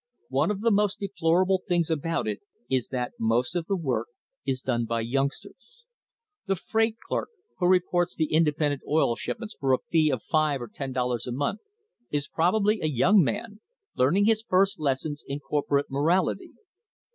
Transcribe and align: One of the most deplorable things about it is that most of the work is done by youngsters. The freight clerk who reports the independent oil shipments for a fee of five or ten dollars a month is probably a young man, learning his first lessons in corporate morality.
One 0.29 0.49
of 0.49 0.61
the 0.61 0.71
most 0.71 0.99
deplorable 0.99 1.61
things 1.67 1.91
about 1.91 2.27
it 2.27 2.39
is 2.67 2.87
that 2.87 3.11
most 3.19 3.55
of 3.55 3.67
the 3.67 3.75
work 3.75 4.07
is 4.47 4.61
done 4.61 4.85
by 4.85 5.01
youngsters. 5.01 5.83
The 6.47 6.55
freight 6.55 6.95
clerk 7.07 7.29
who 7.59 7.67
reports 7.67 8.15
the 8.15 8.33
independent 8.33 8.81
oil 8.89 9.15
shipments 9.15 9.55
for 9.59 9.73
a 9.73 9.77
fee 9.91 10.09
of 10.09 10.23
five 10.23 10.59
or 10.59 10.69
ten 10.69 10.91
dollars 10.91 11.27
a 11.27 11.31
month 11.31 11.59
is 12.09 12.27
probably 12.27 12.81
a 12.81 12.87
young 12.87 13.23
man, 13.23 13.59
learning 13.95 14.25
his 14.25 14.41
first 14.41 14.79
lessons 14.79 15.23
in 15.27 15.39
corporate 15.39 15.91
morality. 15.91 16.53